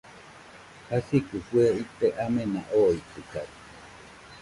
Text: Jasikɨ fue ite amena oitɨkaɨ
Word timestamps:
Jasikɨ 0.89 1.37
fue 1.47 1.65
ite 1.83 2.07
amena 2.23 2.61
oitɨkaɨ 2.77 3.47